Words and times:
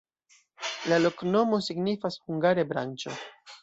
La 0.93 0.99
loknomo 1.03 1.61
signifas 1.69 2.21
hungare: 2.25 2.69
branĉo. 2.75 3.19